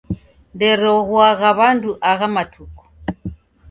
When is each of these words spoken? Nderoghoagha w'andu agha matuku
Nderoghoagha 0.53 1.49
w'andu 1.57 1.91
agha 2.09 2.27
matuku 2.35 2.83